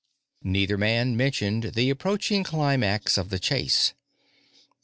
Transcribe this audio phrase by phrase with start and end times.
[0.43, 3.93] Neither man mentioned the approaching climax of the chase.